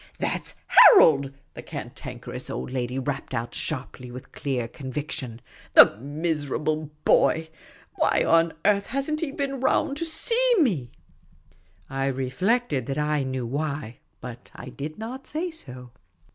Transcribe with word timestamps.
"That 0.29 0.47
's 0.47 0.55
Harold!" 0.65 1.31
the 1.53 1.61
Cantankerous 1.61 2.49
Old 2.49 2.71
Lady 2.71 2.97
rapped 2.97 3.35
out 3.35 3.53
sharply, 3.53 4.09
with 4.09 4.31
clear 4.31 4.67
conviction." 4.67 5.41
The 5.75 5.95
miserable 5.97 6.89
boy 7.05 7.49
I 8.01 8.21
Why 8.23 8.23
on 8.25 8.53
earth 8.65 8.87
has 8.87 9.11
n't 9.11 9.21
he 9.21 9.29
been 9.31 9.59
round 9.59 9.97
to 9.97 10.05
see 10.05 10.55
me?" 10.57 10.89
I 11.87 12.07
reflected 12.07 12.87
that 12.87 12.97
I 12.97 13.21
knew 13.21 13.45
why; 13.45 13.99
but 14.21 14.49
I 14.55 14.69
did 14.69 14.97
not 14.97 15.27
say 15.27 15.51
so. 15.51 15.91